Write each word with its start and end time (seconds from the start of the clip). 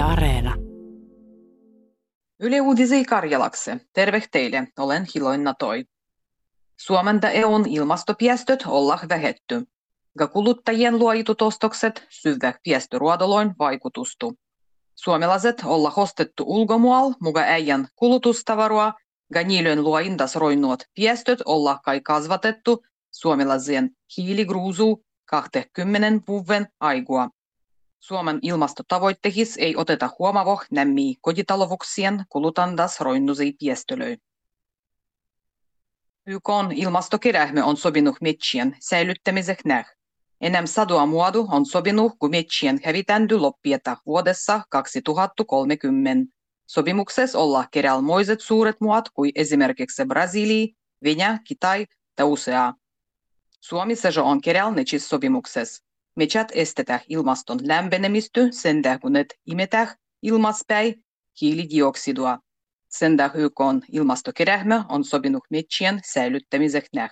Yle 0.00 0.08
Areena. 0.08 0.54
Yle 2.40 2.60
Uudisi 2.60 3.04
Karjalakse. 3.04 3.80
Terve 3.92 4.22
teille, 4.30 4.68
olen 4.78 5.06
Hiloinna 5.14 5.54
Toi. 5.54 5.84
Suomen 6.80 7.20
ja 7.22 7.30
EUn 7.30 7.68
ilmastopiestöt 7.68 8.64
ollaan 8.66 9.08
vähetty. 9.08 9.66
Ja 10.20 10.26
kuluttajien 10.26 10.98
luojitut 10.98 11.42
ostokset 11.42 12.06
syvä 12.08 12.54
piestöruodoloin 12.62 13.54
vaikutustu. 13.58 14.34
Suomalaiset 14.94 15.62
olla 15.64 15.90
hostettu 15.90 16.44
ulkomual 16.46 17.14
muga 17.20 17.40
äijän 17.40 17.88
kulutustavarua, 17.96 18.92
ja 19.34 19.44
niilön 19.44 19.84
luointas 19.84 20.36
roinnuot 20.36 20.82
piestöt 20.94 21.38
olla 21.44 21.78
kai 21.84 22.00
kasvatettu 22.00 22.84
suomalaisen 23.10 23.90
hiiligruusu 24.16 25.04
20 25.24 26.26
vuoden 26.28 26.66
aigua. 26.80 27.28
Suomen 28.00 28.38
ilmastotavoitteissa 28.42 29.60
ei 29.60 29.76
oteta 29.76 30.10
huomavo 30.18 30.60
nämmi 30.70 31.14
kotitalouksien 31.20 32.24
kulutandas 32.28 33.00
roinnusei 33.00 33.52
piestölöi. 33.52 34.16
YK 36.26 36.48
ilmastokerähmö 36.74 37.64
on 37.64 37.76
sopinut 37.76 38.16
metsien 38.20 38.76
säilyttämiseksi 38.80 39.68
näh. 39.68 39.86
Enem 40.40 40.66
sadua 40.66 41.06
muodu 41.06 41.48
on 41.50 41.66
sopinut, 41.66 42.12
kun 42.18 42.30
metsien 42.30 42.80
hävitändy 42.84 43.38
loppieta 43.38 43.96
vuodessa 44.06 44.60
2030. 44.68 46.32
Sopimuksessa 46.66 47.38
olla 47.38 47.64
keräälmoiset 47.70 48.40
suuret 48.40 48.76
muot 48.80 49.08
kuin 49.14 49.32
esimerkiksi 49.34 50.04
Brasilia, 50.04 50.66
Venäjä, 51.04 51.38
Kitai 51.44 51.86
ja 52.18 52.26
usea. 52.26 52.74
Suomi 53.60 53.96
se 53.96 54.20
on 54.20 54.40
keräälnechis 54.40 55.08
sopimuksessa. 55.08 55.89
Metsät 56.16 56.48
estetään 56.54 57.00
ilmaston 57.08 57.58
lämpenemistä 57.62 58.40
sen 58.50 58.82
kun 59.02 59.12
ne 59.12 59.26
hiilidioksidua. 61.40 62.38
Sen 62.88 63.16
YK 63.34 63.60
ilmastokerähmä 63.92 64.84
on 64.88 65.04
sopinut 65.04 65.44
metsien 65.50 66.00
säilyttämiseksi 66.12 66.90
näh. 66.94 67.10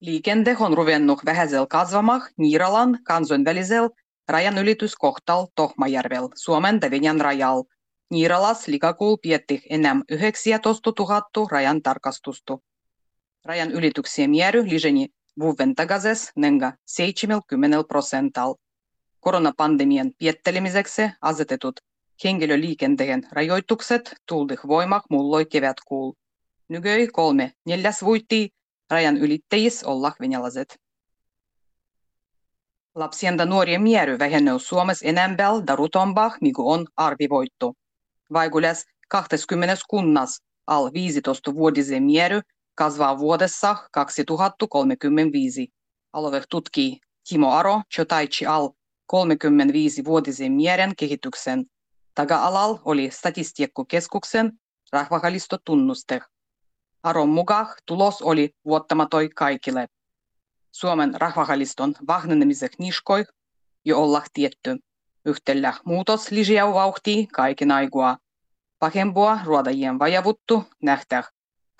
Liikende 0.00 0.56
on 0.60 0.74
ruvennut 0.74 1.18
vähäisellä 1.24 1.66
kasvamaan 1.66 2.22
Niiralan 2.36 2.98
kansainvälisellä 3.04 3.90
rajanylityskohtal 4.28 5.46
Tohmajärvel 5.54 6.28
Suomen 6.34 6.80
Venäjän 6.80 7.20
rajal. 7.20 7.64
Niiralas 8.10 8.68
likakuul 8.68 9.16
pietti 9.22 9.62
enää 9.70 9.96
19 10.10 10.92
000 10.98 11.48
rajan 11.50 11.82
tarkastusta. 11.82 12.58
Rajan 13.44 13.70
ylityksien 13.70 14.30
määrä 14.30 14.62
liseni 14.62 15.08
vuoden 15.40 15.74
takaises 15.74 16.30
nenga 16.36 16.72
70 16.84 17.84
prosental. 17.88 18.54
Koronapandemian 19.20 20.10
piettelemiseksi 20.18 21.02
asetetut 21.20 21.80
henkilöliikenteen 22.24 23.28
rajoitukset 23.32 24.14
tuldih 24.26 24.58
voimak 24.66 25.04
mulloi 25.10 25.46
kevätkuul. 25.46 26.12
Nykyi 26.68 27.08
kolme 27.08 27.52
neljäs 27.66 28.02
vuitti 28.02 28.50
rajan 28.90 29.16
ylittäjis 29.16 29.84
olla 29.84 30.12
venäläiset. 30.20 30.78
Lapsien 32.94 33.36
ja 33.38 33.46
nuorien 33.46 33.82
määrä 33.82 34.18
vähennys 34.18 34.68
Suomessa 34.68 35.06
enempää 35.06 35.50
da 35.66 35.76
rutompaa, 35.76 36.36
mikä 36.40 36.62
on 36.62 36.86
arvivoittu. 36.96 37.76
Vaikulas 38.32 38.84
20 39.08 39.76
kunnas 39.88 40.42
al 40.66 40.86
15-vuotisen 40.86 42.02
määrä 42.02 42.42
kasvaa 42.80 43.18
vuodessa 43.18 43.76
2035. 43.92 45.68
Alue 46.12 46.42
tutkii 46.50 47.00
Timo 47.28 47.52
Aro 47.52 47.82
Chotaichi 47.94 48.46
al 48.46 48.68
35-vuotisen 49.12 50.52
mieren 50.52 50.92
kehityksen. 50.96 51.66
Taga-alal 52.14 52.78
oli 52.84 53.10
statistiikkokeskuksen 53.10 54.52
rahvahalistotunnuste. 54.92 56.20
Aron 57.02 57.28
mukaan 57.28 57.66
tulos 57.86 58.22
oli 58.22 58.50
vuottamatoi 58.64 59.28
kaikille. 59.28 59.86
Suomen 60.72 61.20
rahvahaliston 61.20 61.94
vahnenemisen 62.06 62.70
niskoi 62.78 63.24
jo 63.84 64.02
olla 64.02 64.22
tietty. 64.32 64.76
Yhtellä 65.24 65.74
muutos 65.84 66.30
lisää 66.30 66.74
vauhtia 66.74 67.26
kaiken 67.32 67.70
aikaa. 67.70 68.18
Pahempua 68.78 69.38
ruodajien 69.44 69.98
vajavuttu 69.98 70.64
nähtää 70.82 71.22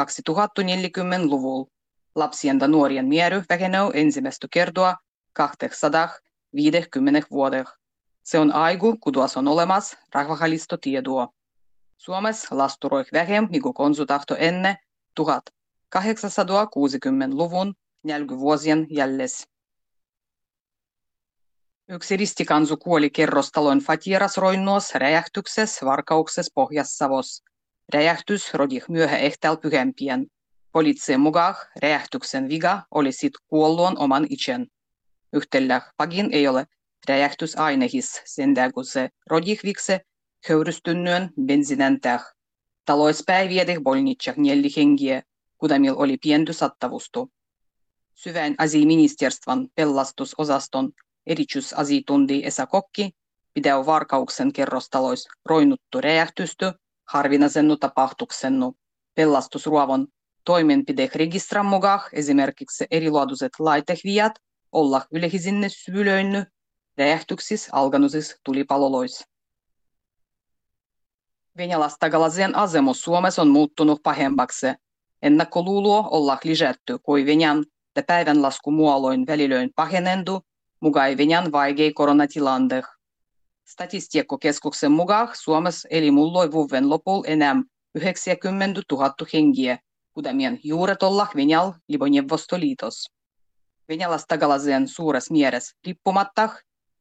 2040-luvulla. 0.00 1.70
Lapsien 2.14 2.58
ja 2.60 2.68
nuorien 2.68 3.08
määrä 3.08 3.42
vähenee 3.48 3.80
ensimmäistä 3.94 4.46
kertaa 4.50 4.96
250 5.32 7.28
vuodessa. 7.30 7.76
Se 8.22 8.38
on 8.38 8.52
aiku, 8.52 8.96
kun 9.00 9.12
tuossa 9.12 9.40
on 9.40 9.48
olemassa 9.48 9.98
rahvahalistotietoa. 10.12 11.28
Suomessa 11.96 12.58
lasturoi 12.58 13.04
vähemmän, 13.12 13.50
mikä 13.50 13.70
konsutahto 13.74 14.36
ennen 14.38 14.76
1860-luvun 15.20 17.74
nälkyvuosien 18.04 18.86
jälles. 18.90 19.48
Yksi 21.88 22.16
ristikansu 22.16 22.76
kuoli 22.76 23.10
kerrostalon 23.10 23.78
Fatiras 23.78 24.36
roinnuos 24.36 24.94
räjähtyksessä 24.94 25.86
Varkauksessa 25.86 26.52
Pohjas-Savos. 26.54 27.42
Räjähtys 27.94 28.54
rodi 28.54 28.80
myöhä 28.88 29.18
ehtäl 29.18 29.56
pyhempien. 29.56 30.26
Poliittien 30.72 31.20
mukaan 31.20 31.54
räjähtyksen 31.82 32.48
viga 32.48 32.82
oli 32.90 33.12
sit 33.12 33.32
kuolluon 33.46 33.98
oman 33.98 34.26
itsen. 34.30 34.66
Yhtellä 35.32 35.80
pagin 35.96 36.28
ei 36.32 36.48
ole 36.48 36.66
räjähtysainehis 37.08 38.22
sen 38.24 38.54
kun 38.74 38.84
se 38.84 39.08
rodihvikse 39.30 40.00
höyrystynnyen 40.48 41.30
bensinentäh. 41.46 42.24
Taloispäiviedeh 42.84 43.80
bolnitsah 43.82 44.36
neljä 44.36 44.70
hengiä, 44.76 45.22
kudamil 45.58 45.94
oli 45.96 46.16
pienty 46.22 46.52
sattavustu. 46.52 47.30
Syvän 48.14 48.54
asiministerstvan 48.58 49.68
pelastusosaston 49.74 50.92
erityisasitundi 51.26 52.42
Esa 52.44 52.66
Kokki 52.66 53.10
pidäu 53.54 53.86
Varkauksen 53.86 54.52
kerrostalois 54.52 55.28
roinuttu 55.44 56.00
räjähtysty 56.00 56.72
harvinaisennu 57.06 57.76
tapahtuksennu. 57.76 58.76
Pelastusruovon 59.14 60.06
toimenpideregistran 60.44 61.66
mukaan 61.66 62.00
esimerkiksi 62.12 62.86
erilaatuiset 62.90 63.52
laitehviat 63.58 64.32
olla 64.72 65.02
yleisinne 65.10 65.68
syvylöinny 65.68 66.44
räjähtyksissä 66.98 67.70
alkanusissa 67.72 68.36
tulipaloloissa. 68.44 69.24
Venäläistagalaisen 71.56 72.56
asemus 72.56 73.02
Suomessa 73.02 73.42
on 73.42 73.48
muuttunut 73.48 74.02
pahemmaksi. 74.02 74.66
Ennakkoluuloa 75.22 76.08
olla 76.08 76.38
lisätty, 76.44 76.98
kuin 77.02 77.26
Venäjän 77.26 77.64
ja 77.96 78.02
päivänlasku 78.02 78.70
muoloin 78.70 79.26
välilöin 79.26 79.70
pahenendu, 79.76 80.40
mukaan 80.80 81.16
Venäjän 81.16 81.52
vaikei 81.52 81.92
koronatilandeh. 81.92 82.84
Statistiikkokeskuksen 83.66 84.92
mukaan 84.92 85.28
Suomessa 85.34 85.88
eli 85.90 86.10
mulloi 86.10 86.52
vuoden 86.52 86.90
lopulla 86.90 87.24
enää 87.26 87.56
90 87.94 88.82
000 88.92 89.14
hengiä, 89.32 89.78
kudamien 90.12 90.60
juuret 90.64 91.02
olla 91.02 91.26
Venäjällä 91.36 91.74
Liboneuvostoliitos. 91.88 93.10
Venäläistagalaisen 93.88 94.88
suures 94.88 95.30
mielessä 95.30 95.76
riippumatta 95.86 96.48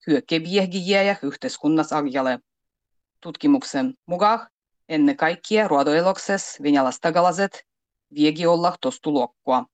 hyökkäviehgijiä 0.08 1.04
ja 1.04 1.16
yhteiskunnassa 1.22 1.98
agjalle. 1.98 2.40
Tutkimuksen 3.22 3.94
mukaan 4.06 4.48
ennen 4.90 5.18
kaikkea 5.18 5.68
ruodoeloksessa 5.68 6.64
venäläistagalaiset 6.64 7.64
viegi 8.16 8.48
olla 8.48 8.76
tostu 8.82 9.12
luokkua. 9.12 9.66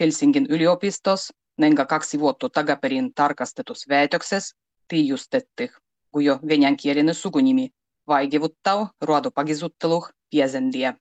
Helsingin 0.00 0.46
yliopistos 0.48 1.32
nenga 1.58 1.86
kaksi 1.86 2.20
vuotta 2.20 2.48
takaperin 2.48 3.14
tarkastetus 3.14 3.88
väitöksessä 3.88 4.56
tiijustettiin, 4.88 5.70
kun 6.14 6.24
jo 6.24 6.38
venäjänkielinen 6.48 7.14
sukunimi 7.14 7.70
vaikuttaa 8.06 8.90
ruodopagisuttelu 9.00 10.06
piesendiä. 10.30 10.94